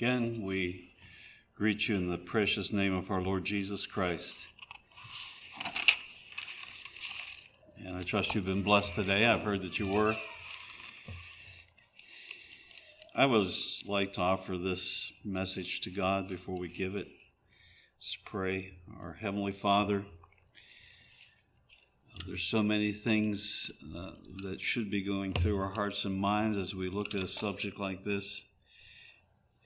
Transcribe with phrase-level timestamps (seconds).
[0.00, 0.92] Again, we
[1.56, 4.46] greet you in the precious name of our Lord Jesus Christ.
[7.84, 9.26] And I trust you've been blessed today.
[9.26, 10.14] I've heard that you were.
[13.12, 13.50] I would
[13.86, 17.08] like to offer this message to God before we give it.
[17.98, 18.74] Let's pray.
[19.00, 20.04] Our Heavenly Father,
[22.24, 24.12] there's so many things uh,
[24.44, 27.80] that should be going through our hearts and minds as we look at a subject
[27.80, 28.42] like this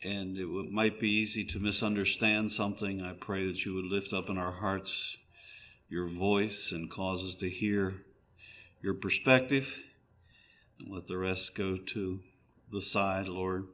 [0.04, 3.02] and it might be easy to misunderstand something.
[3.02, 5.16] I pray that you would lift up in our hearts
[5.88, 7.94] your voice and cause us to hear
[8.80, 9.76] your perspective.
[10.78, 12.20] And let the rest go to
[12.72, 13.68] the side, Lord.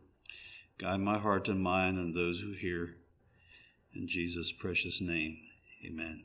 [0.78, 2.96] Guide my heart and mind and those who hear.
[3.94, 5.38] In Jesus' precious name,
[5.84, 6.24] amen.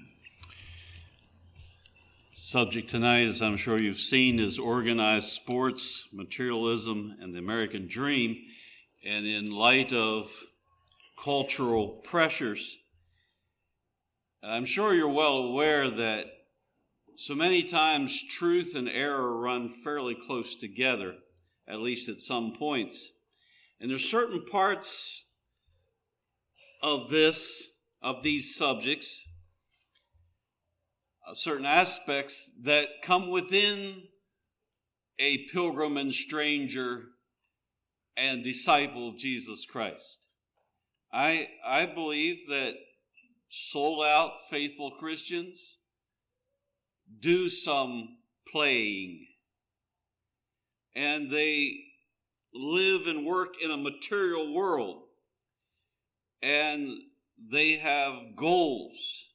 [2.40, 8.36] Subject tonight, as I'm sure you've seen, is organized sports, materialism, and the American dream.
[9.04, 10.30] And in light of
[11.20, 12.78] cultural pressures,
[14.40, 16.26] I'm sure you're well aware that
[17.16, 21.16] so many times truth and error run fairly close together,
[21.66, 23.10] at least at some points.
[23.80, 25.24] And there's certain parts
[26.84, 27.64] of this,
[28.00, 29.24] of these subjects,
[31.28, 34.02] Uh, certain aspects that come within
[35.18, 37.06] a pilgrim and stranger
[38.16, 40.20] and disciple of Jesus Christ.
[41.12, 42.74] I, I believe that
[43.48, 45.78] sold out faithful Christians
[47.20, 48.18] do some
[48.50, 49.26] playing
[50.94, 51.78] and they
[52.54, 55.02] live and work in a material world
[56.42, 56.90] and
[57.50, 59.27] they have goals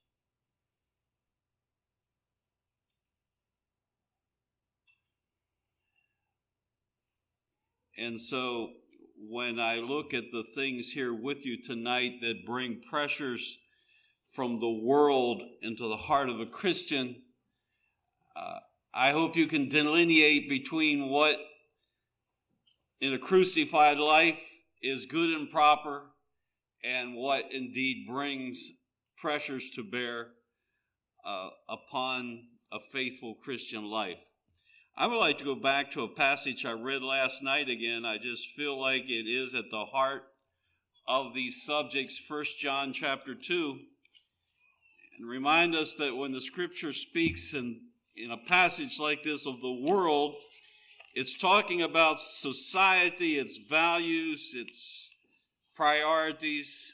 [7.98, 8.72] And so
[9.30, 13.58] when I look at the things here with you tonight that bring pressures
[14.32, 17.22] from the world into the heart of a Christian,
[18.36, 18.60] uh,
[18.94, 21.38] I hope you can delineate between what
[23.00, 24.42] in a crucified life
[24.82, 26.04] is good and proper
[26.84, 28.72] and what indeed brings
[29.18, 30.28] pressures to bear
[31.26, 34.18] uh, upon a faithful Christian life.
[34.96, 38.06] I would like to go back to a passage I read last night again.
[38.06, 40.26] I just feel like it is at the heart
[41.08, 43.80] of these subjects, 1 John chapter 2,
[45.18, 47.82] and remind us that when the scripture speaks in,
[48.16, 50.36] in a passage like this of the world,
[51.16, 55.10] it's talking about society, its values, its
[55.76, 56.94] priorities,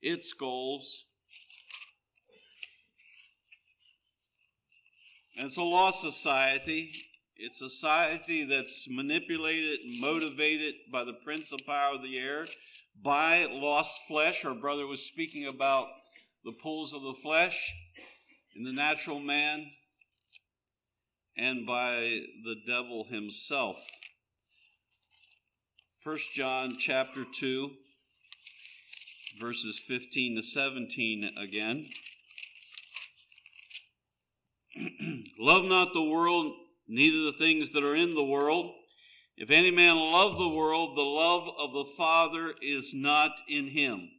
[0.00, 1.04] its goals.
[5.36, 6.92] And it's a lost society.
[7.36, 12.46] It's a society that's manipulated and motivated by the prince of power of the air,
[13.02, 14.44] by lost flesh.
[14.44, 15.88] Our brother was speaking about
[16.44, 17.74] the pulls of the flesh
[18.54, 19.66] in the natural man,
[21.36, 23.78] and by the devil himself.
[26.04, 27.70] 1 John chapter 2,
[29.40, 31.88] verses 15 to 17 again.
[35.38, 36.54] Love not the world
[36.86, 38.72] neither the things that are in the world.
[39.36, 44.10] If any man love the world, the love of the Father is not in him.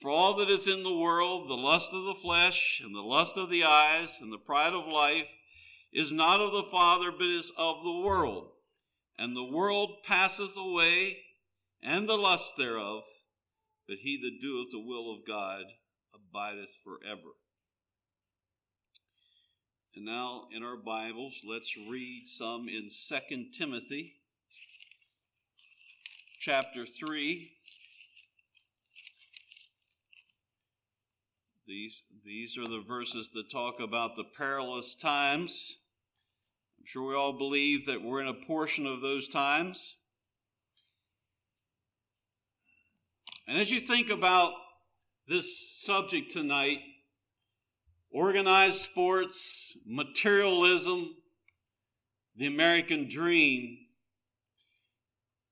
[0.00, 3.36] For all that is in the world, the lust of the flesh, and the lust
[3.36, 5.26] of the eyes, and the pride of life,
[5.92, 8.50] is not of the Father, but is of the world.
[9.18, 11.18] And the world passeth away,
[11.82, 13.02] and the lust thereof,
[13.88, 15.64] but he that doeth the will of God
[16.14, 17.34] abideth forever.
[19.98, 24.14] And now in our Bibles, let's read some in 2 Timothy
[26.38, 27.50] chapter 3.
[31.66, 35.78] These, these are the verses that talk about the perilous times.
[36.78, 39.96] I'm sure we all believe that we're in a portion of those times.
[43.48, 44.52] And as you think about
[45.26, 46.78] this subject tonight,
[48.10, 51.14] organized sports, materialism,
[52.36, 53.78] the American dream,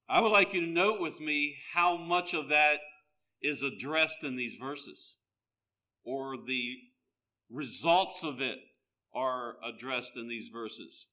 [0.08, 2.78] I would like you to note with me how much of that
[3.42, 5.16] is addressed in these verses,
[6.04, 6.76] or the
[7.50, 8.58] results of it
[9.12, 11.06] are addressed in these verses.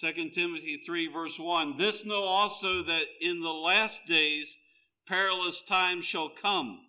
[0.00, 4.56] 2 Timothy 3, verse 1 This know also that in the last days
[5.06, 6.80] perilous times shall come,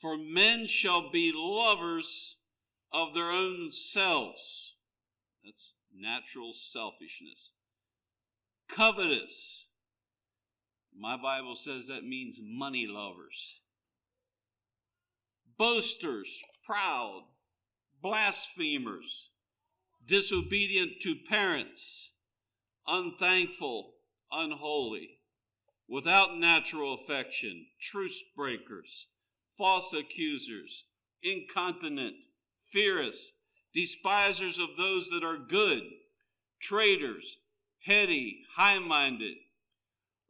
[0.00, 2.36] for men shall be lovers
[2.92, 4.74] of their own selves,
[5.44, 7.50] That's natural selfishness.
[8.68, 9.66] Covetous.
[10.96, 13.60] My Bible says that means money lovers.
[15.56, 16.28] Boasters,
[16.64, 17.24] proud,
[18.02, 19.30] blasphemers,
[20.06, 22.10] disobedient to parents,
[22.86, 23.94] unthankful,
[24.30, 25.18] unholy,
[25.88, 29.06] without natural affection, truce breakers,
[29.56, 30.84] false accusers,
[31.22, 32.16] incontinent,
[32.72, 33.32] fierce,
[33.74, 35.82] despisers of those that are good,
[36.60, 37.38] traitors,
[37.84, 39.36] heady, high minded,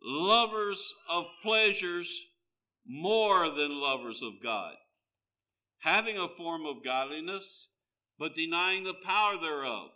[0.02, 2.26] lovers of pleasures
[2.86, 4.74] more than lovers of God,
[5.80, 7.68] having a form of godliness,
[8.18, 9.90] but denying the power thereof.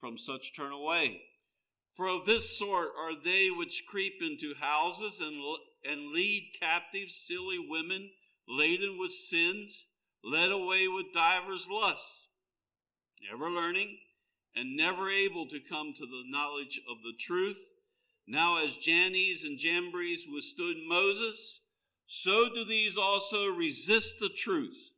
[0.00, 1.22] From such turn away.
[1.94, 5.42] For of this sort are they which creep into houses and,
[5.84, 8.10] and lead captive silly women
[8.46, 9.84] laden with sins,
[10.24, 12.28] led away with divers lusts,
[13.30, 13.98] never learning
[14.54, 17.58] and never able to come to the knowledge of the truth.
[18.26, 21.60] Now, as Jannes and Jambres withstood Moses,
[22.06, 24.90] so do these also resist the truth.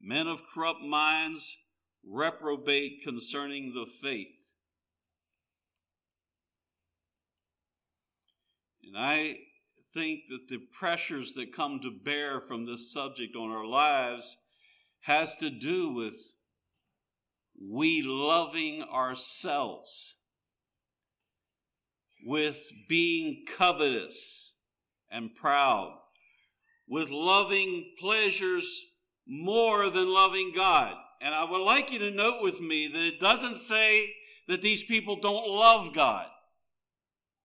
[0.00, 1.56] Men of corrupt minds
[2.04, 4.28] reprobate concerning the faith.
[8.84, 9.38] And I
[9.92, 14.36] think that the pressures that come to bear from this subject on our lives
[15.06, 16.16] has to do with
[17.58, 20.16] we loving ourselves,
[22.26, 22.58] with
[22.88, 24.54] being covetous
[25.10, 25.96] and proud,
[26.88, 28.68] with loving pleasures
[29.28, 30.94] more than loving God.
[31.22, 34.12] And I would like you to note with me that it doesn't say
[34.48, 36.26] that these people don't love God.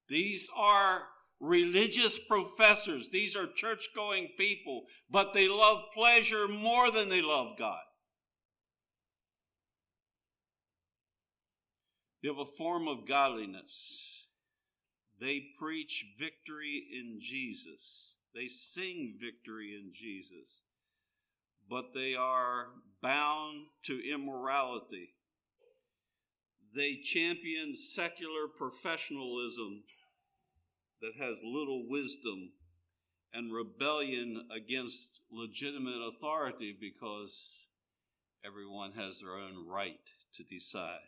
[0.09, 1.03] These are
[1.41, 3.09] religious professors.
[3.09, 7.81] These are church going people, but they love pleasure more than they love God.
[12.21, 14.27] They have a form of godliness.
[15.19, 18.13] They preach victory in Jesus.
[18.35, 20.61] They sing victory in Jesus.
[21.67, 22.67] But they are
[23.01, 25.15] bound to immorality.
[26.75, 29.83] They champion secular professionalism
[31.01, 32.51] that has little wisdom
[33.33, 37.68] and rebellion against legitimate authority because
[38.45, 40.00] everyone has their own right
[40.36, 41.00] to decide.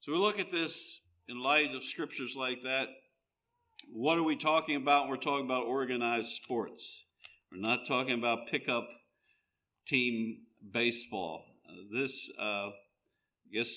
[0.00, 2.88] So we look at this in light of scriptures like that.
[3.92, 5.08] What are we talking about?
[5.08, 7.02] We're talking about organized sports.
[7.52, 8.88] We're not talking about pickup
[9.86, 10.38] team
[10.72, 11.44] baseball.
[11.68, 12.70] Uh, this uh,
[13.48, 13.70] I guess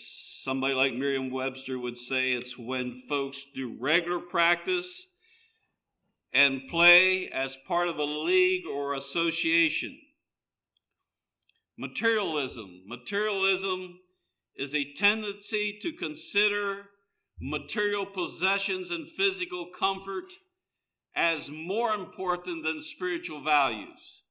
[0.43, 5.07] somebody like Merriam Webster would say it's when folks do regular practice
[6.33, 9.97] and play as part of a league or association.
[11.77, 12.83] Materialism.
[12.85, 13.99] Materialism
[14.57, 16.87] is a tendency to consider
[17.39, 20.33] material possessions and physical comfort
[21.15, 24.23] as more important than spiritual values.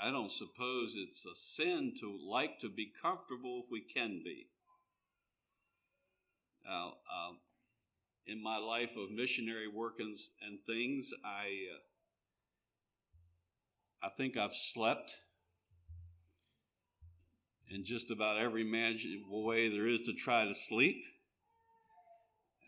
[0.00, 4.46] I don't suppose it's a sin to like to be comfortable if we can be.
[6.64, 7.34] Now, uh,
[8.26, 10.16] in my life of missionary work and,
[10.46, 11.78] and things, I uh,
[14.00, 15.16] I think I've slept
[17.70, 21.02] in just about every imaginable way there is to try to sleep.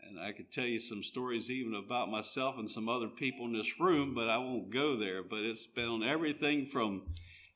[0.07, 3.53] And I could tell you some stories even about myself and some other people in
[3.53, 5.23] this room, but I won't go there.
[5.23, 7.03] But it's been on everything from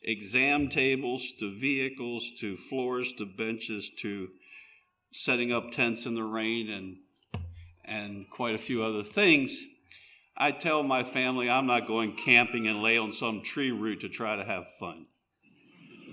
[0.06, 4.30] exam tables to vehicles to floors to benches to
[5.12, 6.98] setting up tents in the rain and
[7.84, 9.66] and quite a few other things.
[10.38, 14.10] I tell my family I'm not going camping and lay on some tree root to
[14.10, 15.06] try to have fun.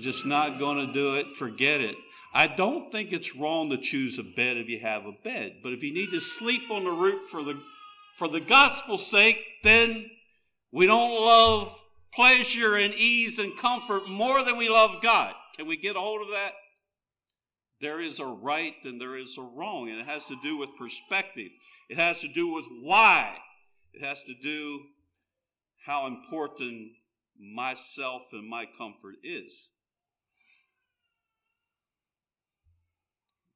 [0.00, 1.36] Just not going to do it.
[1.36, 1.96] Forget it.
[2.34, 5.72] I don't think it's wrong to choose a bed if you have a bed, but
[5.72, 7.60] if you need to sleep on the root for the
[8.16, 10.10] for the gospel's sake, then
[10.70, 11.81] we don't love
[12.14, 15.34] pleasure and ease and comfort more than we love God.
[15.56, 16.52] Can we get a hold of that?
[17.80, 20.76] There is a right and there is a wrong, and it has to do with
[20.78, 21.50] perspective.
[21.88, 23.36] It has to do with why.
[23.92, 24.80] It has to do
[25.84, 26.92] how important
[27.38, 29.68] myself and my comfort is.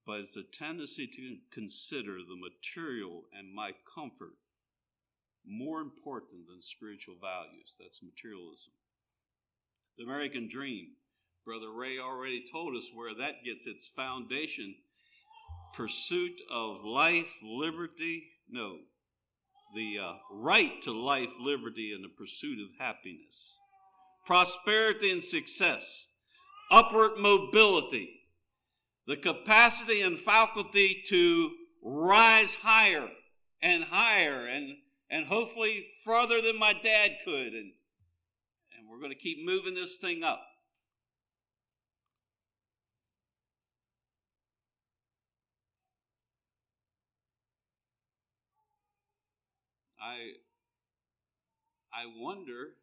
[0.05, 4.35] But it's a tendency to consider the material and my comfort
[5.47, 7.77] more important than spiritual values.
[7.79, 8.73] That's materialism.
[9.99, 10.89] The American dream.
[11.45, 14.75] Brother Ray already told us where that gets its foundation.
[15.75, 18.79] Pursuit of life, liberty, no,
[19.75, 23.57] the uh, right to life, liberty, and the pursuit of happiness.
[24.27, 26.09] prosperity and success,
[26.71, 28.11] upward mobility,
[29.07, 31.51] the capacity and faculty to
[31.83, 33.09] rise higher
[33.63, 34.77] and higher and,
[35.11, 37.53] and hopefully further than my dad could.
[37.53, 37.73] And,
[38.77, 40.41] and we're going to keep moving this thing up.
[50.01, 50.35] I
[51.93, 52.75] I wonder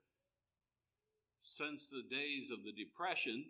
[1.39, 3.45] since the days of the depression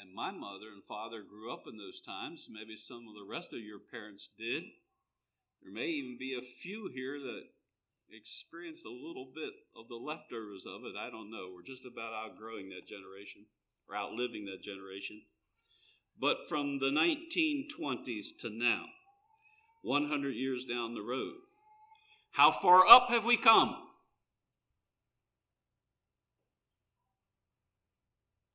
[0.00, 3.52] and my mother and father grew up in those times maybe some of the rest
[3.52, 4.64] of your parents did
[5.74, 7.42] may even be a few here that
[8.10, 12.12] experienced a little bit of the leftovers of it i don't know we're just about
[12.12, 13.44] outgrowing that generation
[13.88, 15.20] or outliving that generation
[16.20, 18.84] but from the 1920s to now
[19.82, 21.34] 100 years down the road
[22.34, 23.76] how far up have we come?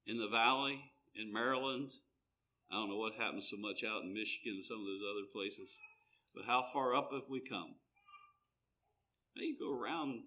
[0.06, 0.82] In the valley,
[1.16, 1.90] in Maryland.
[2.70, 5.28] I don't know what happens so much out in Michigan and some of those other
[5.32, 5.72] places.
[6.36, 7.76] But how far up have we come?
[9.36, 10.22] Now you go around,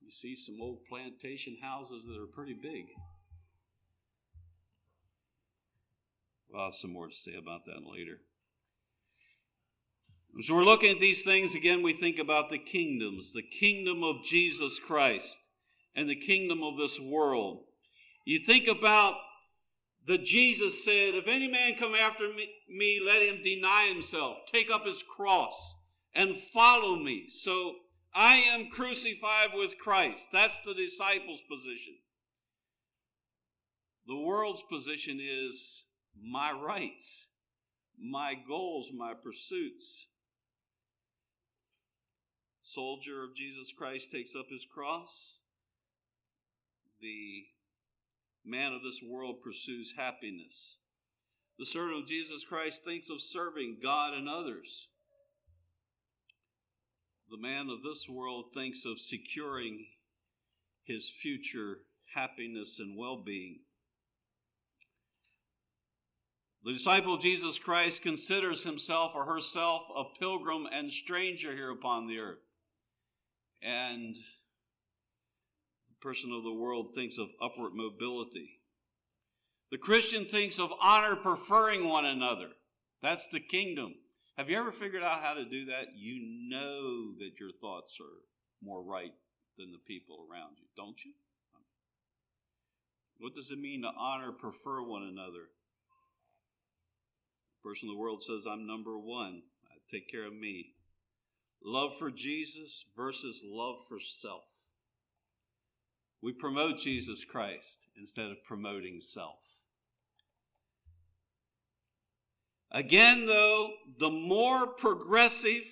[0.00, 2.86] you see some old plantation houses that are pretty big.
[6.48, 8.18] Well, I'll have some more to say about that later.
[10.38, 14.24] As we're looking at these things, again, we think about the kingdoms the kingdom of
[14.24, 15.38] Jesus Christ
[15.94, 17.64] and the kingdom of this world.
[18.24, 19.14] You think about
[20.06, 22.28] the Jesus said, If any man come after
[22.68, 25.74] me, let him deny himself, take up his cross,
[26.14, 27.28] and follow me.
[27.30, 27.74] So
[28.14, 30.28] I am crucified with Christ.
[30.32, 31.94] That's the disciples' position.
[34.06, 35.84] The world's position is
[36.22, 37.26] my rights,
[37.98, 40.06] my goals, my pursuits
[42.74, 45.38] soldier of Jesus Christ takes up his cross.
[47.00, 47.44] The
[48.44, 50.78] man of this world pursues happiness.
[51.58, 54.88] The servant of Jesus Christ thinks of serving God and others.
[57.30, 59.86] The man of this world thinks of securing
[60.84, 61.78] his future
[62.14, 63.60] happiness and well being.
[66.64, 72.06] The disciple of Jesus Christ considers himself or herself a pilgrim and stranger here upon
[72.06, 72.38] the earth.
[73.62, 74.16] And
[76.04, 78.60] person of the world thinks of upward mobility.
[79.70, 82.48] The Christian thinks of honor preferring one another.
[83.02, 83.94] That's the kingdom.
[84.36, 85.96] Have you ever figured out how to do that?
[85.96, 86.20] You
[86.50, 88.20] know that your thoughts are
[88.62, 89.12] more right
[89.56, 91.12] than the people around you, don't you?
[93.18, 95.48] What does it mean to honor, prefer one another?
[97.62, 99.40] The person of the world says, I'm number one.
[99.66, 100.74] I take care of me.
[101.64, 104.42] Love for Jesus versus love for self.
[106.24, 109.36] We promote Jesus Christ instead of promoting self.
[112.72, 115.64] Again, though, the more progressive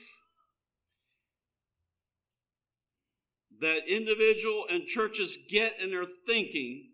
[3.62, 6.90] that individual and churches get in their thinking,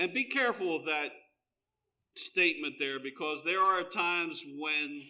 [0.00, 1.10] and be careful of that
[2.16, 5.02] statement there because there are times when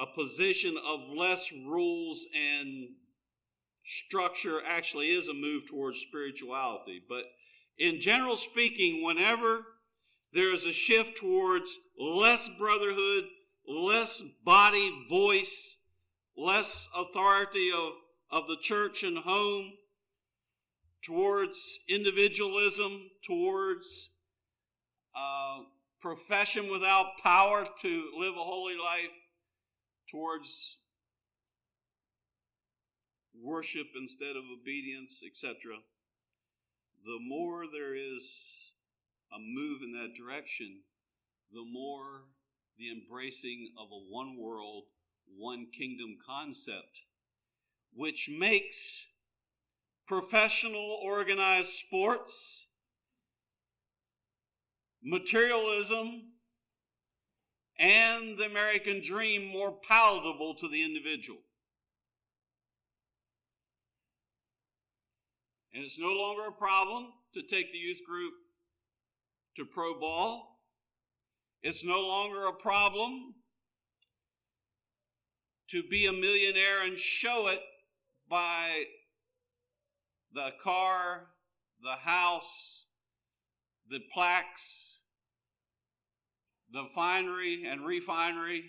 [0.00, 2.88] a position of less rules and
[3.86, 7.02] structure actually is a move towards spirituality.
[7.08, 7.24] But
[7.78, 9.64] in general speaking, whenever
[10.32, 13.24] there is a shift towards less brotherhood,
[13.66, 15.76] less body voice,
[16.36, 17.92] less authority of,
[18.30, 19.72] of the church and home,
[21.04, 24.10] towards individualism, towards
[25.14, 25.60] uh,
[26.00, 29.12] profession without power to live a holy life,
[30.10, 30.78] towards
[33.42, 35.76] worship instead of obedience, etc.,
[37.04, 38.72] the more there is
[39.32, 40.80] a move in that direction,
[41.52, 42.24] the more
[42.78, 44.84] the embracing of a one world,
[45.36, 47.02] one kingdom concept,
[47.94, 49.06] which makes
[50.06, 52.66] professional organized sports,
[55.02, 56.22] materialism,
[57.78, 61.38] and the American dream more palatable to the individual.
[65.76, 68.32] And it's no longer a problem to take the youth group
[69.56, 70.62] to pro ball.
[71.62, 73.34] It's no longer a problem
[75.68, 77.60] to be a millionaire and show it
[78.26, 78.84] by
[80.32, 81.26] the car,
[81.82, 82.86] the house,
[83.90, 85.00] the plaques,
[86.72, 88.64] the finery and refinery.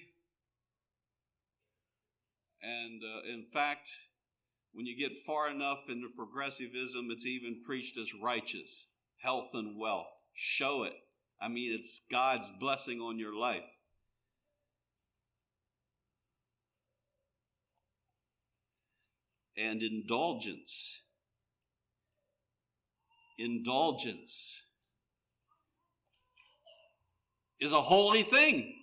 [2.61, 3.87] And uh, in fact,
[4.77, 8.85] When you get far enough into progressivism, it's even preached as righteous,
[9.17, 10.05] health and wealth.
[10.35, 10.93] Show it.
[11.41, 13.63] I mean, it's God's blessing on your life.
[19.57, 20.99] And indulgence.
[23.39, 24.61] Indulgence
[27.59, 28.76] is a holy thing.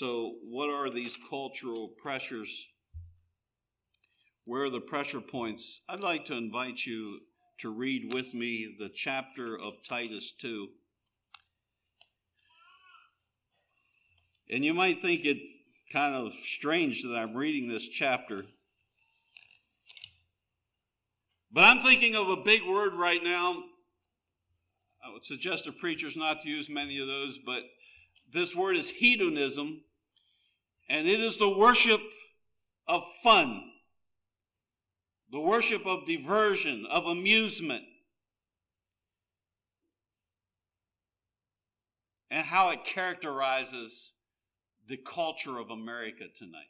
[0.00, 2.64] So, what are these cultural pressures?
[4.46, 5.82] Where are the pressure points?
[5.90, 7.18] I'd like to invite you
[7.58, 10.68] to read with me the chapter of Titus 2.
[14.48, 15.36] And you might think it
[15.92, 18.46] kind of strange that I'm reading this chapter.
[21.52, 23.64] But I'm thinking of a big word right now.
[25.04, 27.64] I would suggest to preachers not to use many of those, but
[28.32, 29.82] this word is hedonism
[30.90, 32.00] and it is the worship
[32.88, 33.62] of fun,
[35.30, 37.84] the worship of diversion, of amusement,
[42.28, 44.12] and how it characterizes
[44.88, 46.64] the culture of America tonight.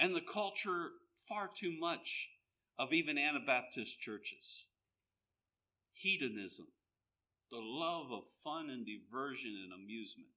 [0.00, 0.88] And the culture,
[1.28, 2.28] far too much,
[2.76, 4.64] of even Anabaptist churches.
[5.92, 6.66] Hedonism,
[7.52, 10.30] the love of fun and diversion and amusement.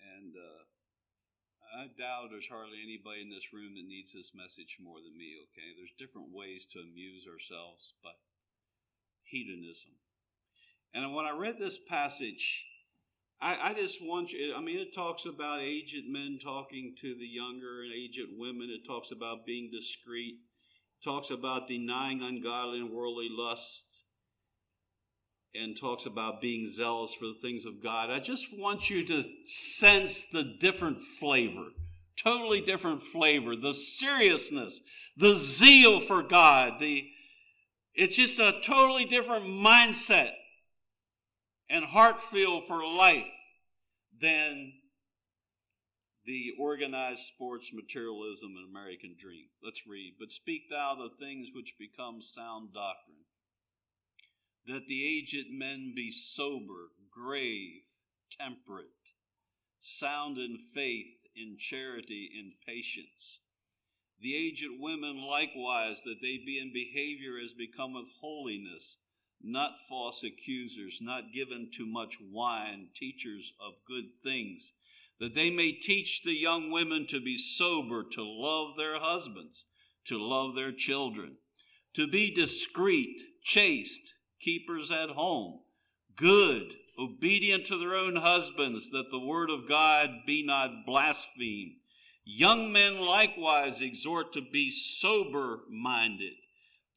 [0.00, 0.60] And uh,
[1.76, 5.38] I doubt there's hardly anybody in this room that needs this message more than me,
[5.48, 5.76] okay?
[5.76, 8.18] There's different ways to amuse ourselves, but
[9.22, 9.92] hedonism.
[10.92, 12.64] And when I read this passage,
[13.40, 17.26] I, I, just want you, I mean, it talks about aged men talking to the
[17.26, 18.68] younger and aged women.
[18.68, 20.34] It talks about being discreet.
[20.34, 24.02] It talks about denying ungodly and worldly lusts
[25.54, 28.10] and talks about being zealous for the things of God.
[28.10, 31.66] I just want you to sense the different flavor,
[32.16, 34.80] totally different flavor, the seriousness,
[35.16, 36.74] the zeal for God.
[36.80, 37.08] The
[37.94, 40.30] it's just a totally different mindset
[41.68, 43.26] and heart feel for life
[44.20, 44.72] than
[46.24, 49.46] the organized sports materialism and American dream.
[49.62, 50.14] Let's read.
[50.18, 53.24] But speak thou the things which become sound doctrine
[54.66, 57.82] that the aged men be sober, grave,
[58.38, 58.86] temperate,
[59.80, 63.40] sound in faith, in charity, in patience.
[64.20, 68.96] The aged women likewise, that they be in behavior as becometh holiness,
[69.42, 74.72] not false accusers, not given to much wine, teachers of good things,
[75.18, 79.64] that they may teach the young women to be sober, to love their husbands,
[80.06, 81.36] to love their children,
[81.94, 85.60] to be discreet, chaste, keepers at home,
[86.16, 91.72] good, obedient to their own husbands, that the word of God be not blasphemed.
[92.24, 96.34] Young men likewise exhort to be sober minded,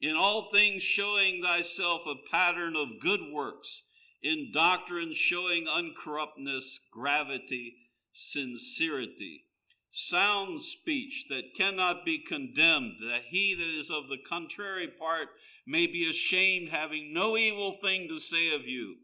[0.02, 3.84] in all things showing thyself a pattern of good works,
[4.22, 7.76] in doctrine showing uncorruptness, gravity,
[8.14, 9.46] sincerity
[9.94, 15.28] sound speech that cannot be condemned, that he that is of the contrary part
[15.66, 18.96] may be ashamed, having no evil thing to say of you.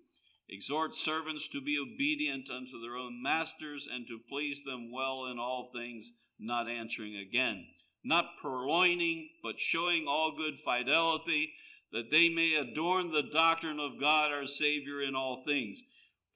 [0.49, 5.37] Exhort servants to be obedient unto their own masters, and to please them well in
[5.37, 7.65] all things, not answering again,
[8.03, 11.53] not purloining, but showing all good fidelity,
[11.91, 15.79] that they may adorn the doctrine of God our Savior in all things.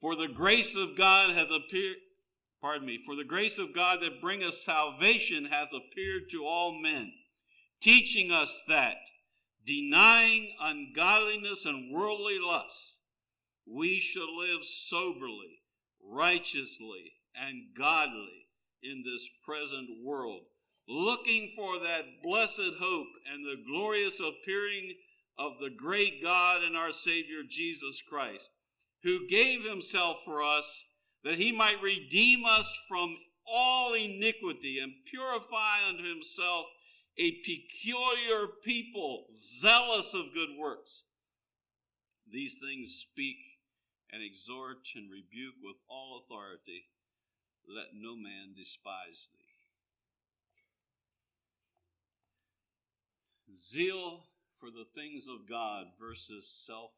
[0.00, 1.96] For the grace of God hath appeared
[2.64, 7.12] pardon me, for the grace of God that bringeth salvation hath appeared to all men,
[7.82, 8.96] teaching us that,
[9.66, 12.96] denying ungodliness and worldly lusts,
[13.66, 15.62] we shall live soberly,
[16.02, 18.46] righteously, and godly
[18.82, 20.42] in this present world,
[20.88, 24.94] looking for that blessed hope and the glorious appearing
[25.38, 28.50] of the great God and our Savior Jesus Christ,
[29.02, 30.84] who gave himself for us
[31.24, 36.66] that he might redeem us from all iniquity and purify unto himself
[37.16, 41.02] a peculiar people, zealous of good works.
[42.30, 43.36] These things speak
[44.12, 46.86] and exhort and rebuke with all authority.
[47.68, 49.40] Let no man despise thee.
[53.56, 54.24] Zeal
[54.58, 56.90] for the things of God versus self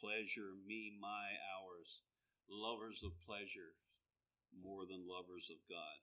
[0.00, 2.02] pleasure, me, my, ours
[2.48, 3.74] lovers of pleasure
[4.54, 5.98] more than lovers of God.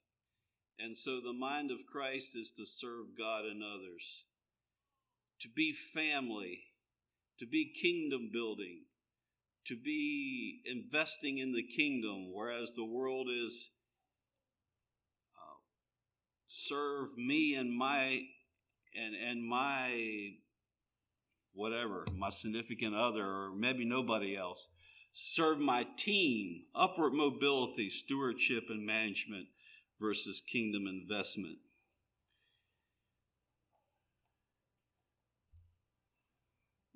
[0.79, 4.25] And so the mind of Christ is to serve God and others,
[5.41, 6.59] to be family,
[7.39, 8.81] to be kingdom building,
[9.67, 13.69] to be investing in the kingdom, whereas the world is
[15.35, 15.57] uh,
[16.47, 18.21] serve me and my
[18.95, 20.33] and and my
[21.53, 24.67] whatever my significant other or maybe nobody else.
[25.13, 29.47] Serve my team upward mobility stewardship and management
[29.99, 31.57] versus kingdom investment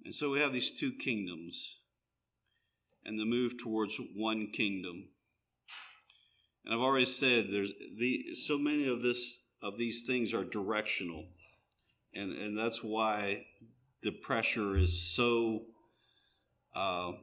[0.06, 1.76] and so we have these two kingdoms
[3.08, 5.08] and the move towards one kingdom.
[6.64, 11.26] And I've already said there's the so many of this of these things are directional.
[12.14, 13.46] And and that's why
[14.04, 15.62] the pressure is so
[16.76, 17.14] uh,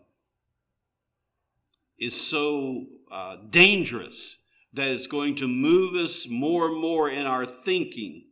[1.98, 4.38] is so uh, dangerous
[4.74, 8.24] that it's going to move us more and more in our thinking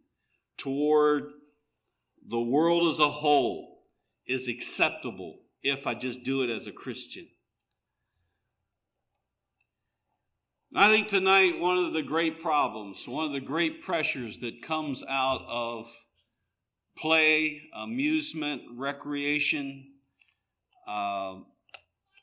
[0.58, 1.30] toward
[2.28, 3.84] the world as a whole
[4.26, 7.28] is acceptable if I just do it as a Christian.
[10.74, 15.04] I think tonight one of the great problems, one of the great pressures that comes
[15.08, 15.92] out of
[16.96, 19.86] play, amusement, recreation,
[20.88, 21.36] uh,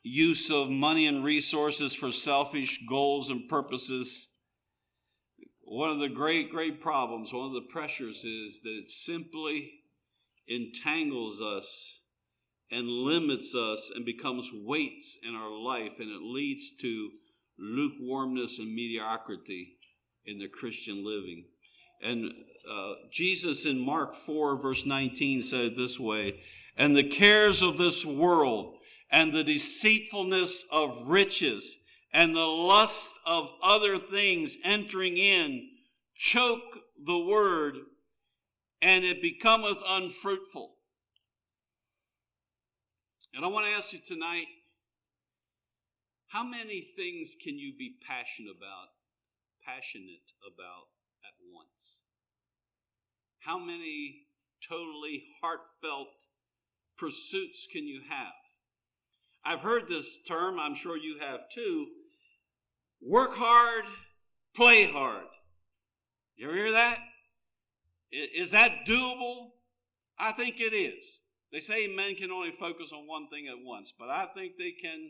[0.04, 4.30] use of money and resources for selfish goals and purposes.
[5.62, 9.72] One of the great, great problems, one of the pressures is that it simply
[10.48, 12.00] entangles us
[12.72, 17.10] and limits us and becomes weights in our life, and it leads to
[17.58, 19.76] lukewarmness and mediocrity
[20.26, 21.46] in the Christian living.
[22.02, 22.32] And
[22.70, 26.42] uh, Jesus in Mark 4, verse 19, said this way
[26.78, 28.76] And the cares of this world,
[29.12, 31.78] and the deceitfulness of riches,
[32.14, 35.70] and the lust of other things entering in,
[36.16, 37.76] choke the word,
[38.82, 40.76] and it becometh unfruitful.
[43.34, 44.48] And I want to ask you tonight
[46.28, 48.90] how many things can you be passionate about,
[49.66, 50.88] passionate about
[51.24, 52.02] at once?
[53.40, 54.28] How many
[54.68, 56.10] totally heartfelt
[56.98, 58.34] pursuits can you have?
[59.50, 61.88] I've heard this term, I'm sure you have too.
[63.02, 63.84] Work hard,
[64.56, 65.26] play hard.
[66.36, 67.00] You ever hear that?
[68.12, 69.54] Is that doable?
[70.20, 71.04] I think it is.
[71.52, 74.70] They say men can only focus on one thing at once, but I think they
[74.70, 75.10] can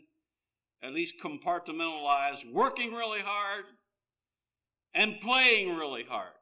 [0.82, 3.66] at least compartmentalize working really hard
[4.94, 6.32] and playing really hard.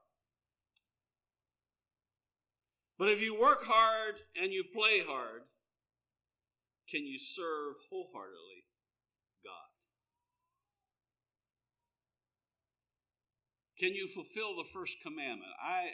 [2.96, 5.42] But if you work hard and you play hard,
[6.90, 8.64] can you serve wholeheartedly
[9.44, 9.68] God?
[13.78, 15.52] Can you fulfill the first commandment?
[15.62, 15.92] I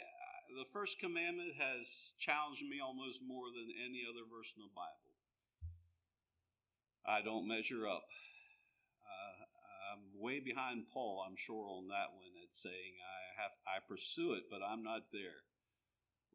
[0.55, 5.11] the first commandment has challenged me almost more than any other verse in the Bible.
[7.05, 8.07] I don't measure up.
[9.03, 9.37] Uh,
[9.93, 12.33] I'm way behind Paul, I'm sure, on that one.
[12.41, 15.45] at saying I have I pursue it, but I'm not there.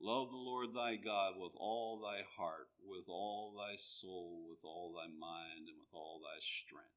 [0.02, 4.94] Love the Lord thy God with all thy heart, with all thy soul, with all
[4.96, 6.88] thy mind, and with all thy strength.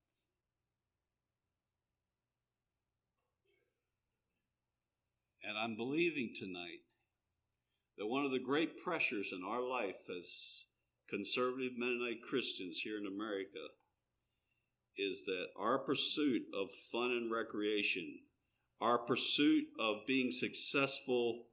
[5.44, 6.80] And I'm believing tonight
[7.98, 10.64] that one of the great pressures in our life as
[11.10, 13.68] conservative Mennonite Christians here in America
[14.98, 18.20] is that our pursuit of fun and recreation,
[18.80, 21.48] our pursuit of being successful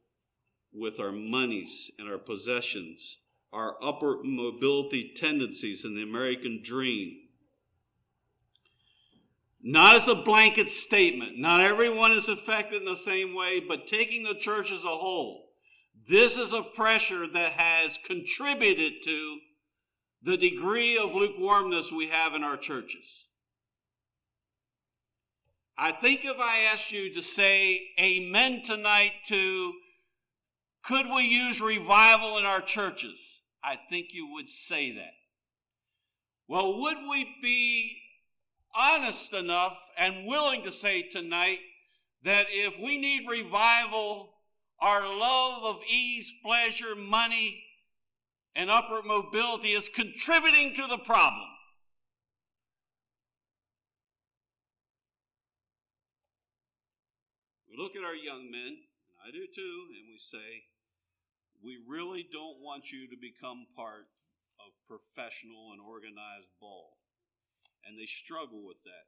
[0.73, 3.19] with our monies and our possessions,
[3.53, 7.17] our upward mobility tendencies in the American dream,
[9.63, 14.23] not as a blanket statement, not everyone is affected in the same way, but taking
[14.23, 15.51] the church as a whole,
[16.09, 19.39] this is a pressure that has contributed to
[20.23, 23.27] the degree of lukewarmness we have in our churches.
[25.77, 29.73] I think if I asked you to say amen tonight to
[30.83, 33.41] could we use revival in our churches?
[33.63, 35.13] I think you would say that.
[36.49, 37.97] Well, would we be
[38.75, 41.61] honest enough and willing to say tonight
[42.25, 44.31] that if we need revival,
[44.81, 47.63] our love of ease, pleasure, money,
[48.55, 51.49] and upward mobility is contributing to the problem?
[57.71, 60.65] We look at our young men, and I do too, and we say,
[61.63, 64.09] we really don't want you to become part
[64.61, 66.97] of professional and organized ball.
[67.85, 69.07] And they struggle with that.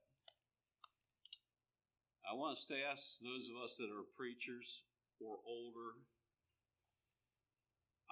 [2.24, 4.84] I want us to ask those of us that are preachers
[5.20, 5.98] or older,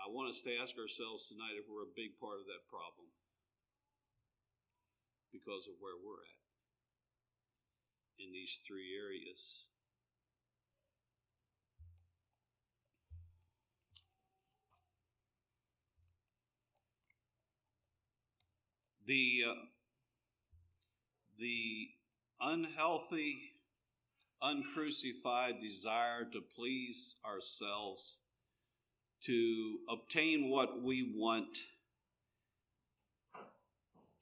[0.00, 3.12] I want us to ask ourselves tonight if we're a big part of that problem.
[5.32, 6.40] because of where we're at
[8.18, 9.69] in these three areas.
[19.10, 19.54] The, uh,
[21.40, 21.88] the
[22.40, 23.40] unhealthy,
[24.40, 28.20] uncrucified desire to please ourselves,
[29.24, 31.58] to obtain what we want,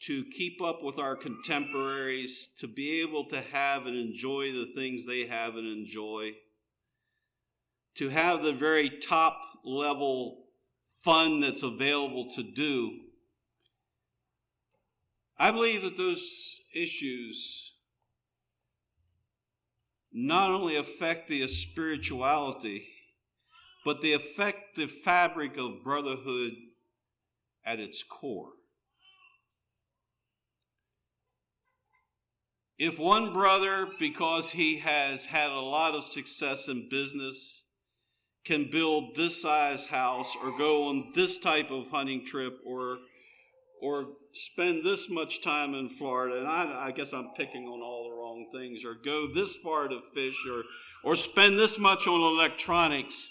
[0.04, 5.04] to keep up with our contemporaries, to be able to have and enjoy the things
[5.04, 6.30] they have and enjoy,
[7.96, 10.46] to have the very top level
[11.04, 13.00] fun that's available to do.
[15.38, 17.72] I believe that those issues
[20.12, 22.88] not only affect the spirituality,
[23.84, 26.52] but they affect the fabric of brotherhood
[27.64, 28.52] at its core.
[32.78, 37.64] If one brother, because he has had a lot of success in business,
[38.44, 42.98] can build this size house or go on this type of hunting trip or
[43.80, 48.10] or spend this much time in Florida, and I, I, guess I'm picking on all
[48.10, 50.62] the wrong things, or go this far to fish, or,
[51.04, 53.30] or spend this much on electronics.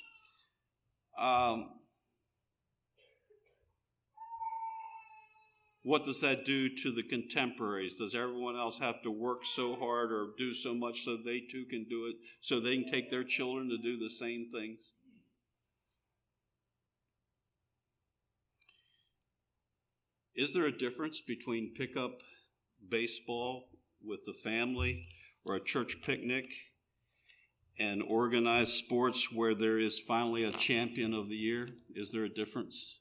[1.19, 1.69] Um,
[5.83, 7.95] what does that do to the contemporaries?
[7.95, 11.65] Does everyone else have to work so hard or do so much so they too
[11.69, 14.91] can do it, so they can take their children to do the same things?
[20.37, 22.19] Is there a difference between pickup
[22.87, 23.69] baseball
[24.05, 25.07] with the family
[25.43, 26.45] or a church picnic
[27.79, 31.69] and organized sports where there is finally a champion of the year?
[31.95, 32.99] Is there a difference?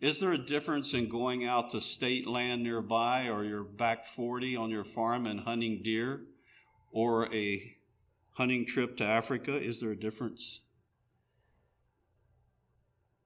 [0.00, 4.56] Is there a difference in going out to state land nearby or your back 40
[4.56, 6.22] on your farm and hunting deer
[6.90, 7.76] or a
[8.32, 9.56] hunting trip to Africa?
[9.56, 10.58] Is there a difference?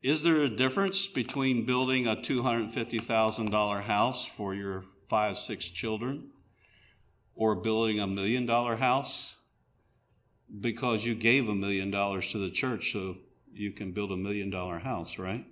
[0.02, 6.30] Is there a difference between building a $250,000 house for your five, six children
[7.34, 9.34] or building a million dollar house?
[10.60, 13.16] Because you gave a million dollars to the church so
[13.52, 15.44] you can build a million dollar house, right?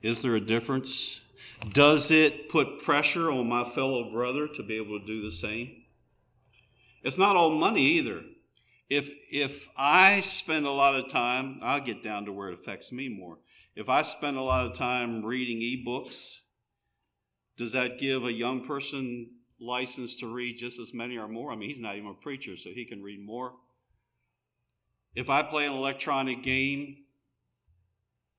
[0.00, 1.20] Is there a difference?
[1.72, 5.82] Does it put pressure on my fellow brother to be able to do the same?
[7.02, 8.22] It's not all money either
[8.88, 12.90] if if I spend a lot of time, I'll get down to where it affects
[12.90, 13.38] me more.
[13.76, 16.38] If I spend a lot of time reading ebooks,
[17.56, 21.52] does that give a young person license to read just as many or more?
[21.52, 23.52] I mean, he's not even a preacher, so he can read more.
[25.14, 26.96] If I play an electronic game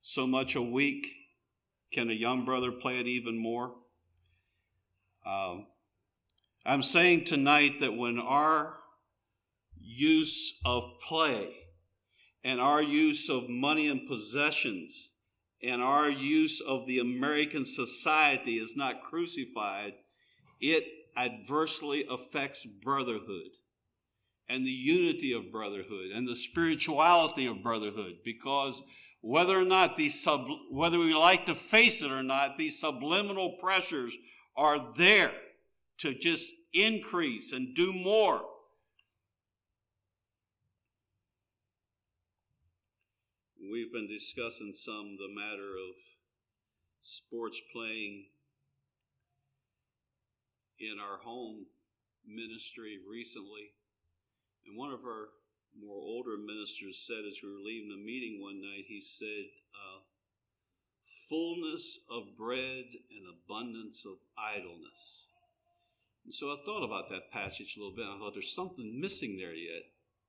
[0.02, 1.06] so much a week,
[1.92, 3.74] can a young brother play it even more?
[5.26, 5.66] Um,
[6.64, 8.79] I'm saying tonight that when our
[9.96, 11.50] use of play
[12.44, 15.10] and our use of money and possessions
[15.62, 19.92] and our use of the American society is not crucified,
[20.60, 20.84] it
[21.16, 23.50] adversely affects brotherhood
[24.48, 28.82] and the unity of brotherhood and the spirituality of brotherhood because
[29.20, 33.56] whether or not these sub, whether we like to face it or not these subliminal
[33.60, 34.16] pressures
[34.56, 35.32] are there
[35.98, 38.40] to just increase and do more
[43.70, 45.94] We've been discussing some the matter of
[47.02, 48.26] sports playing
[50.80, 51.66] in our home
[52.26, 53.70] ministry recently.
[54.66, 55.28] And one of our
[55.78, 60.02] more older ministers said as we were leaving the meeting one night, he said, uh,
[61.28, 65.26] fullness of bread and abundance of idleness.
[66.24, 68.06] And so I thought about that passage a little bit.
[68.06, 69.86] I thought there's something missing there yet.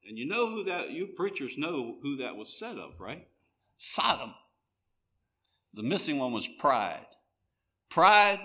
[0.08, 3.27] And you know who that, you preachers know who that was said of, right?
[3.84, 4.36] Sodom.
[5.74, 7.08] The missing one was pride.
[7.89, 8.39] Pride,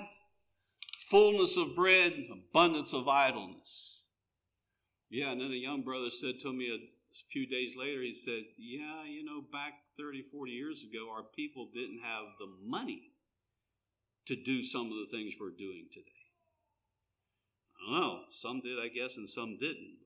[1.11, 4.05] fullness of bread, abundance of idleness.
[5.11, 6.79] Yeah, and then a young brother said to me a
[7.31, 11.69] few days later, he said, Yeah, you know, back 30, 40 years ago, our people
[11.75, 13.13] didn't have the money
[14.29, 16.07] to do some of the things we're doing today.
[17.77, 18.21] I don't know.
[18.31, 19.99] Some did, I guess, and some didn't.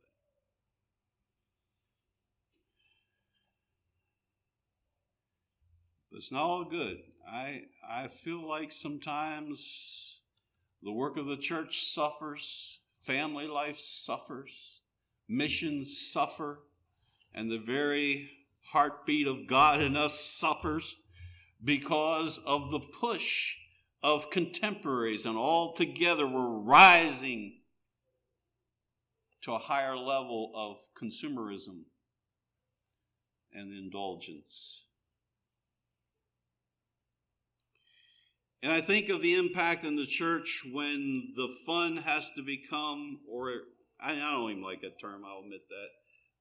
[6.13, 6.99] It's not all good.
[7.29, 10.19] I, I feel like sometimes
[10.83, 14.51] the work of the church suffers, family life suffers,
[15.29, 16.61] missions suffer,
[17.33, 18.31] and the very
[18.73, 20.97] heartbeat of God in us suffers
[21.63, 23.55] because of the push
[24.03, 27.59] of contemporaries, and all together we're rising
[29.43, 31.83] to a higher level of consumerism
[33.53, 34.85] and indulgence.
[38.63, 43.21] And I think of the impact in the church when the fun has to become,
[43.27, 43.53] or
[44.03, 45.89] I don't even like that term, I'll admit that.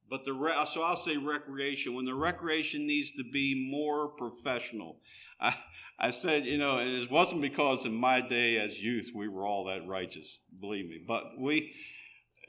[0.10, 4.98] But the so I'll say recreation when the recreation needs to be more professional.
[5.42, 5.56] I
[5.98, 9.46] I said you know and it wasn't because in my day as youth we were
[9.46, 11.00] all that righteous, believe me.
[11.08, 11.74] But we,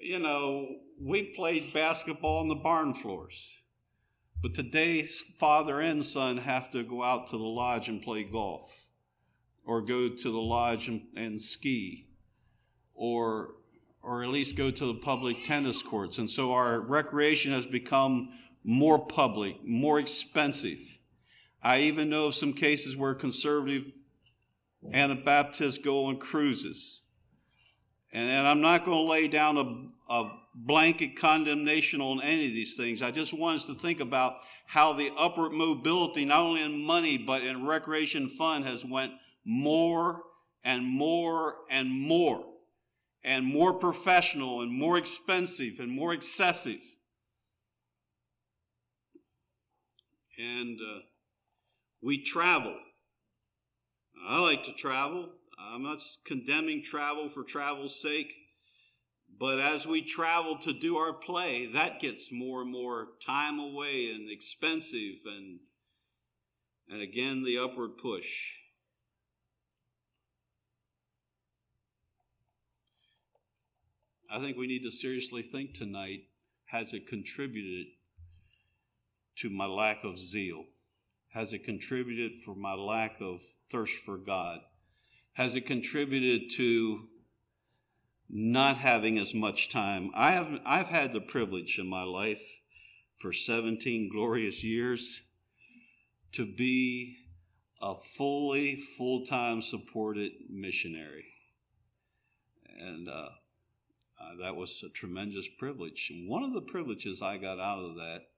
[0.00, 0.68] you know,
[1.00, 3.56] we played basketball on the barn floors.
[4.42, 5.06] But today,
[5.38, 8.72] father and son have to go out to the lodge and play golf
[9.70, 12.08] or go to the lodge and, and ski
[12.92, 13.50] or
[14.02, 16.18] or at least go to the public tennis courts.
[16.18, 18.30] And so our recreation has become
[18.64, 20.78] more public, more expensive.
[21.62, 23.84] I even know of some cases where conservative
[24.92, 27.02] Anabaptists go on cruises.
[28.12, 32.54] And, and I'm not going to lay down a, a blanket condemnation on any of
[32.54, 33.02] these things.
[33.02, 37.18] I just want us to think about how the upward mobility, not only in money,
[37.18, 39.12] but in recreation fund, has went
[39.50, 40.22] more
[40.62, 42.44] and more and more
[43.24, 46.78] and more professional and more expensive and more excessive.
[50.38, 51.00] And uh,
[52.00, 52.76] we travel.
[54.26, 55.30] I like to travel.
[55.58, 58.32] I'm not condemning travel for travel's sake.
[59.38, 64.12] But as we travel to do our play, that gets more and more time away
[64.12, 65.58] and expensive and
[66.88, 68.59] and again the upward push.
[74.32, 76.20] I think we need to seriously think tonight
[76.66, 77.86] has it contributed
[79.36, 80.66] to my lack of zeal?
[81.30, 83.40] Has it contributed for my lack of
[83.72, 84.60] thirst for God?
[85.32, 87.08] Has it contributed to
[88.28, 90.10] not having as much time?
[90.14, 92.42] I have I've had the privilege in my life
[93.20, 95.22] for 17 glorious years
[96.32, 97.16] to be
[97.82, 101.24] a fully full-time supported missionary.
[102.78, 103.30] And uh,
[104.20, 106.12] uh, that was a tremendous privilege.
[106.26, 108.28] One of the privileges I got out of that,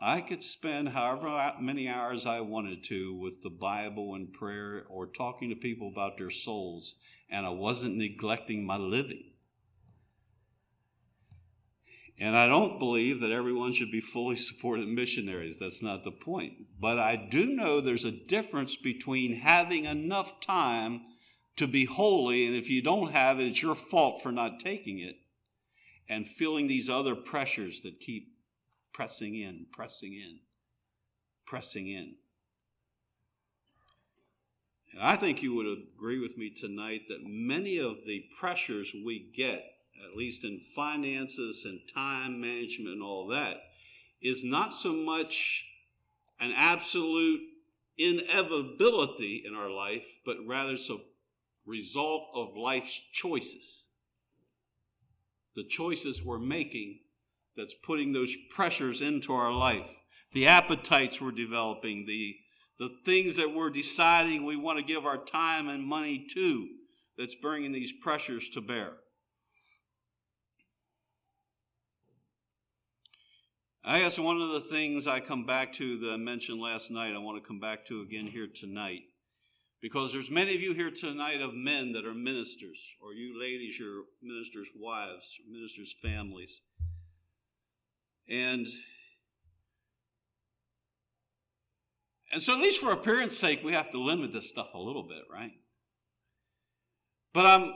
[0.00, 5.06] I could spend however many hours I wanted to with the Bible and prayer or
[5.06, 6.94] talking to people about their souls,
[7.30, 9.32] and I wasn't neglecting my living.
[12.18, 15.58] And I don't believe that everyone should be fully supported missionaries.
[15.58, 16.54] That's not the point.
[16.80, 21.02] But I do know there's a difference between having enough time
[21.56, 24.98] to be holy, and if you don't have it, it's your fault for not taking
[24.98, 25.16] it,
[26.08, 28.32] and feeling these other pressures that keep
[28.92, 30.38] pressing in, pressing in,
[31.46, 32.14] pressing in.
[34.92, 39.30] And I think you would agree with me tonight that many of the pressures we
[39.36, 39.62] get,
[40.04, 43.56] at least in finances and time management and all that,
[44.22, 45.64] is not so much
[46.40, 47.40] an absolute
[47.98, 51.00] inevitability in our life, but rather so
[51.66, 53.84] result of life's choices.
[55.54, 57.00] The choices we're making
[57.56, 59.86] that's putting those pressures into our life.
[60.32, 62.34] The appetites we're developing, the,
[62.78, 66.68] the things that we're deciding we want to give our time and money to
[67.16, 68.92] that's bringing these pressures to bear.
[73.82, 77.14] I guess one of the things I come back to that I mentioned last night,
[77.14, 79.02] I want to come back to again here tonight
[79.86, 83.78] because there's many of you here tonight of men that are ministers, or you ladies,
[83.78, 86.60] you're ministers' wives, ministers' families.
[88.28, 88.66] And
[92.32, 95.04] and so at least for appearance sake, we have to limit this stuff a little
[95.04, 95.52] bit, right?
[97.32, 97.72] But I'm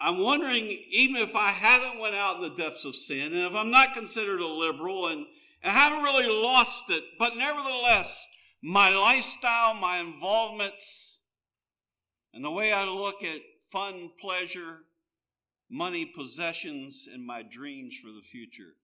[0.00, 3.56] I'm wondering, even if I haven't went out in the depths of sin, and if
[3.56, 5.26] I'm not considered a liberal and,
[5.64, 8.24] and I haven't really lost it, but nevertheless,
[8.62, 11.18] my lifestyle, my involvements,
[12.32, 13.40] and the way I look at
[13.72, 14.78] fun, pleasure,
[15.68, 18.74] money, possessions, and my dreams for the future.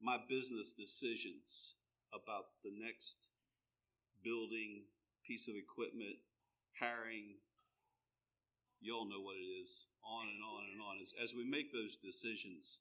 [0.00, 1.74] My business decisions
[2.14, 3.16] about the next
[4.24, 4.82] building,
[5.26, 6.16] piece of equipment,
[6.80, 7.34] hiring.
[8.80, 9.68] You all know what it is,
[10.06, 10.96] on and on and on.
[11.02, 12.78] As, as we make those decisions,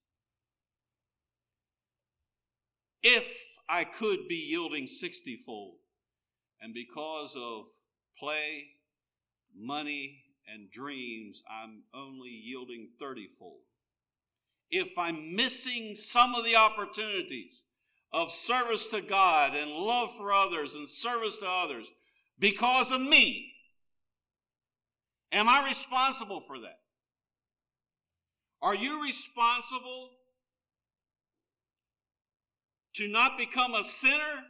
[3.04, 3.26] if
[3.70, 5.76] I could be yielding 60 fold.
[6.62, 7.66] And because of
[8.20, 8.68] play,
[9.56, 13.62] money, and dreams, I'm only yielding 30 fold.
[14.70, 17.64] If I'm missing some of the opportunities
[18.14, 21.86] of service to God and love for others and service to others,
[22.40, 23.54] because of me.
[25.32, 26.80] Am I responsible for that?
[28.62, 30.10] Are you responsible
[32.98, 34.44] to not become a sinner?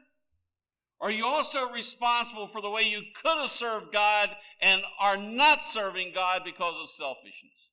[1.00, 4.32] Are you also responsible for the way you could have served God
[4.62, 7.70] and are not serving God because of selfishness?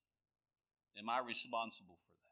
[0.98, 2.30] Am I responsible for that?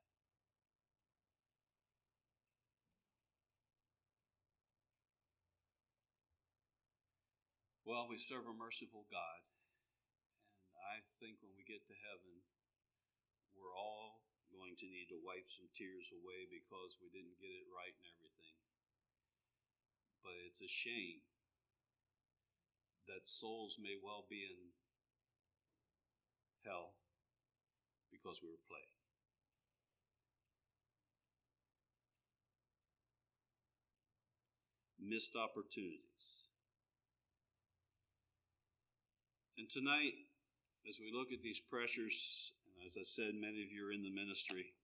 [7.88, 9.40] Well, we serve a merciful God.
[10.74, 12.42] And I think when we get to heaven,
[13.56, 14.22] we're all
[14.52, 18.06] going to need to wipe some tears away because we didn't get it right and
[18.12, 18.31] everything.
[20.22, 21.20] But it's a shame
[23.08, 24.70] that souls may well be in
[26.64, 26.94] hell
[28.10, 28.86] because we were playing.
[35.02, 36.46] Missed opportunities.
[39.58, 40.14] And tonight,
[40.88, 44.02] as we look at these pressures and as I said, many of you are in
[44.02, 44.74] the ministry.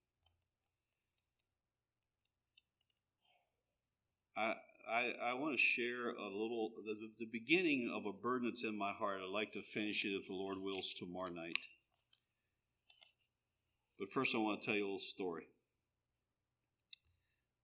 [4.36, 4.54] I,
[4.90, 8.76] I, I want to share a little, the, the beginning of a burden that's in
[8.76, 9.20] my heart.
[9.22, 11.56] I'd like to finish it if the Lord wills tomorrow night.
[13.98, 15.44] But first, I want to tell you a little story.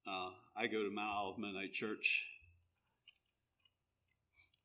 [0.07, 2.25] Uh, I go to Mount Olive Mennonite Church.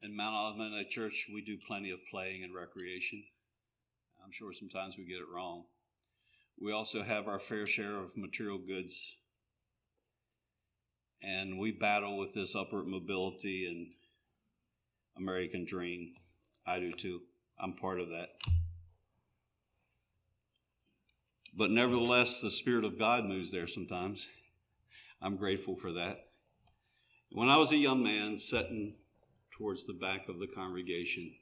[0.02, 3.24] In Mount Olive Mennonite Church, we do plenty of playing and recreation.
[4.24, 5.64] I'm sure sometimes we get it wrong.
[6.60, 9.16] We also have our fair share of material goods.
[11.22, 13.88] And we battle with this upward mobility and
[15.18, 16.14] American dream.
[16.66, 17.22] I do too.
[17.60, 18.30] I'm part of that.
[21.58, 24.28] But nevertheless, the Spirit of God moves there sometimes.
[25.22, 26.28] I'm grateful for that.
[27.32, 28.96] When I was a young man sitting
[29.58, 31.34] towards the back of the congregation,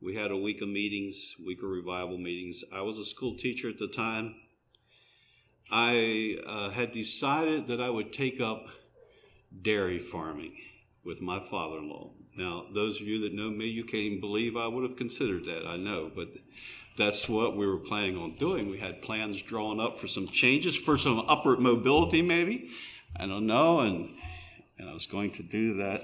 [0.00, 2.64] we had a week of meetings, week of revival meetings.
[2.72, 4.34] I was a school teacher at the time.
[5.70, 8.66] I uh, had decided that I would take up
[9.62, 10.56] dairy farming
[11.04, 12.10] with my father in law.
[12.36, 15.44] Now, those of you that know me, you can't even believe I would have considered
[15.46, 16.28] that, I know, but
[16.96, 18.68] that's what we were planning on doing.
[18.68, 22.70] We had plans drawn up for some changes, for some upward mobility, maybe.
[23.16, 24.10] I don't know, and,
[24.78, 26.02] and I was going to do that.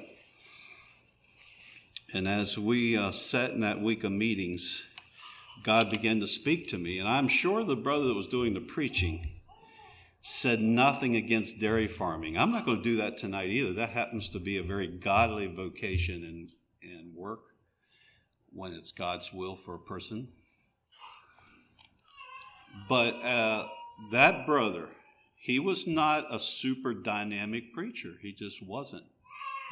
[2.12, 4.84] And as we uh, sat in that week of meetings,
[5.62, 6.98] God began to speak to me.
[6.98, 9.35] And I'm sure the brother that was doing the preaching
[10.28, 12.36] said nothing against dairy farming.
[12.36, 13.72] I'm not going to do that tonight either.
[13.74, 16.48] That happens to be a very godly vocation and,
[16.82, 17.42] and work
[18.52, 20.26] when it's God's will for a person.
[22.88, 23.68] But uh,
[24.10, 24.88] that brother,
[25.36, 28.14] he was not a super dynamic preacher.
[28.20, 29.04] He just wasn't.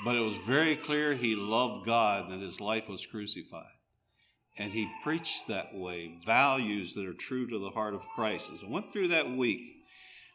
[0.04, 3.64] But it was very clear he loved God and his life was crucified.
[4.56, 8.52] And he preached that way, values that are true to the heart of Christ.
[8.54, 9.80] As I went through that week,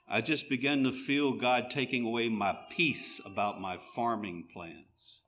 [0.09, 5.21] I just began to feel God taking away my peace about my farming plans.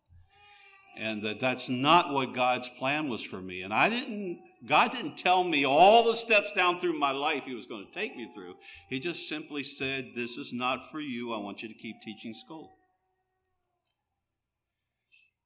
[0.98, 3.62] And that that's not what God's plan was for me.
[3.62, 7.54] And I didn't, God didn't tell me all the steps down through my life He
[7.54, 8.56] was going to take me through.
[8.90, 11.32] He just simply said, This is not for you.
[11.32, 12.72] I want you to keep teaching school.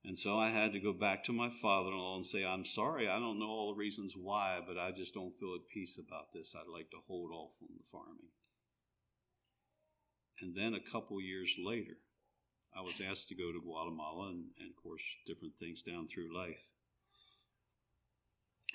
[0.05, 2.63] And so I had to go back to my father in law and say, I'm
[2.63, 5.97] sorry, I don't know all the reasons why, but I just don't feel at peace
[5.97, 6.53] about this.
[6.55, 8.29] I'd like to hold off on the farming.
[10.41, 11.97] And then a couple years later,
[12.77, 16.35] I was asked to go to Guatemala and, and of course, different things down through
[16.35, 16.59] life.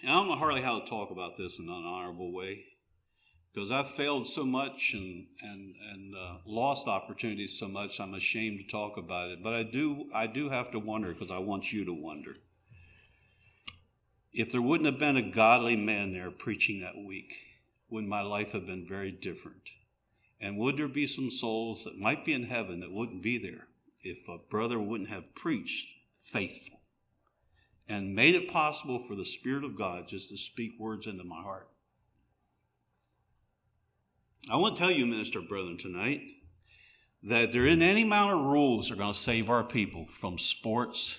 [0.03, 2.65] And I don't know hardly how to talk about this in an honorable way
[3.53, 8.01] because I've failed so much and and and uh, lost opportunities so much.
[8.01, 11.31] I'm ashamed to talk about it, but I do I do have to wonder because
[11.31, 12.37] I want you to wonder
[14.33, 17.35] if there wouldn't have been a godly man there preaching that week,
[17.91, 19.63] would my life have been very different?
[20.41, 23.67] And would there be some souls that might be in heaven that wouldn't be there
[24.03, 25.87] if a brother wouldn't have preached
[26.23, 26.81] faithful
[27.89, 31.43] and made it possible for the Spirit of God just to speak words into my
[31.43, 31.69] heart?
[34.51, 36.23] I want to tell you, minister brethren, tonight
[37.23, 40.39] that there isn't any amount of rules that are going to save our people from
[40.39, 41.19] sports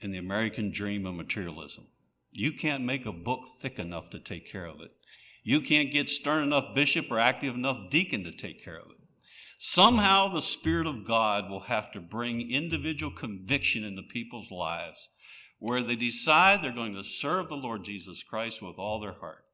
[0.00, 1.88] and the American dream of materialism.
[2.30, 4.92] You can't make a book thick enough to take care of it.
[5.42, 8.98] You can't get stern enough bishop or active enough deacon to take care of it.
[9.58, 15.08] Somehow the Spirit of God will have to bring individual conviction into people's lives
[15.58, 19.44] where they decide they're going to serve the Lord Jesus Christ with all their heart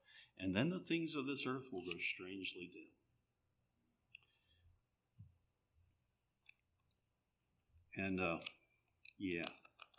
[0.41, 2.84] and then the things of this earth will go strangely dim.
[8.05, 8.39] And uh,
[9.18, 9.49] yeah,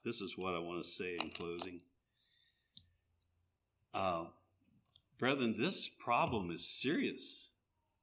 [0.06, 1.82] this is what I want to say in closing.
[3.94, 4.26] Uh,
[5.20, 7.50] brethren, this problem is serious.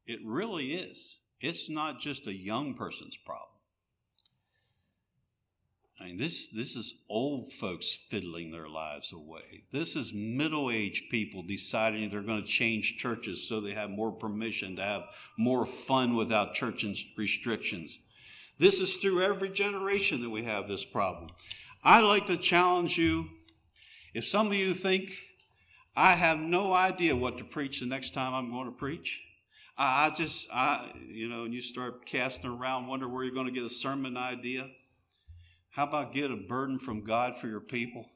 [0.07, 1.19] It really is.
[1.41, 3.51] It's not just a young person's problem.
[5.99, 9.65] I mean, this, this is old folks fiddling their lives away.
[9.73, 14.13] This is middle aged people deciding they're going to change churches so they have more
[14.13, 15.05] permission to have
[15.39, 16.85] more fun without church
[17.17, 17.99] restrictions.
[18.59, 21.31] This is through every generation that we have this problem.
[21.83, 23.29] I'd like to challenge you
[24.13, 25.13] if some of you think
[25.97, 29.23] I have no idea what to preach the next time I'm going to preach,
[29.79, 33.47] I, I just, I, you know, and you start casting around, wonder where you're going
[33.47, 34.69] to get a sermon idea.
[35.71, 38.07] How about get a burden from God for your people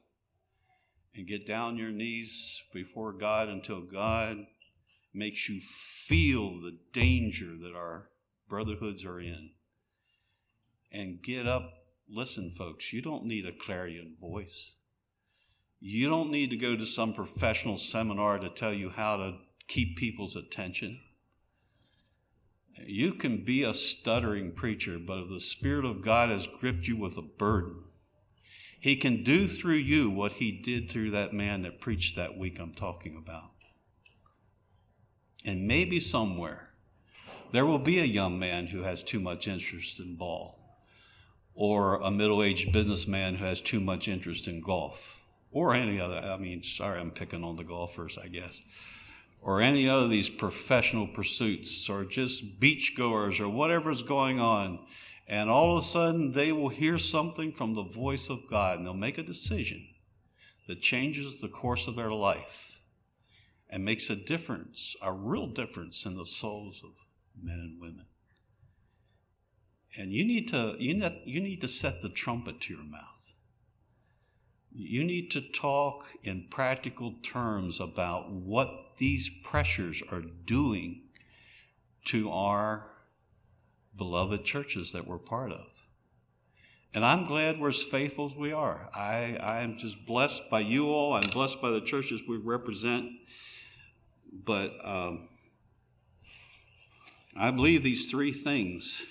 [1.15, 4.37] and get down your knees before God until God
[5.13, 8.09] makes you feel the danger that our
[8.47, 9.51] brotherhoods are in?
[10.91, 11.71] And get up.
[12.09, 14.73] Listen, folks, you don't need a clarion voice.
[15.83, 19.97] You don't need to go to some professional seminar to tell you how to keep
[19.97, 20.99] people's attention.
[22.85, 26.97] You can be a stuttering preacher, but if the Spirit of God has gripped you
[26.97, 27.83] with a burden,
[28.79, 32.59] He can do through you what He did through that man that preached that week
[32.59, 33.51] I'm talking about.
[35.43, 36.69] And maybe somewhere
[37.51, 40.59] there will be a young man who has too much interest in ball,
[41.55, 45.20] or a middle aged businessman who has too much interest in golf,
[45.51, 46.15] or any other.
[46.15, 48.61] I mean, sorry, I'm picking on the golfers, I guess
[49.41, 54.79] or any other of these professional pursuits or just beachgoers or whatever's going on.
[55.27, 58.85] And all of a sudden, they will hear something from the voice of God and
[58.85, 59.87] they'll make a decision
[60.67, 62.73] that changes the course of their life
[63.69, 66.91] and makes a difference, a real difference in the souls of
[67.41, 68.05] men and women.
[69.97, 73.10] And you need to, you need, you need to set the trumpet to your mouth.
[74.73, 81.01] You need to talk in practical terms about what these pressures are doing
[82.05, 82.87] to our
[83.97, 85.67] beloved churches that we're part of.
[86.93, 88.89] And I'm glad we're as faithful as we are.
[88.93, 91.13] I, I am just blessed by you all.
[91.13, 93.11] I'm blessed by the churches we represent.
[94.45, 95.29] But um,
[97.37, 99.01] I believe these three things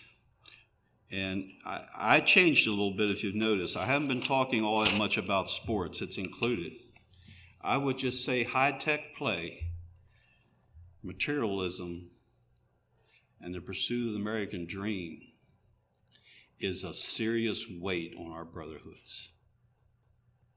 [1.11, 3.77] and I, I, changed a little bit if you've noticed.
[3.77, 6.73] I haven't been talking all that much about sports, it's included.
[7.61, 9.65] I would just say high tech play,
[11.03, 12.11] materialism,
[13.41, 15.21] and the pursuit of the American dream
[16.59, 19.31] is a serious weight on our brotherhoods.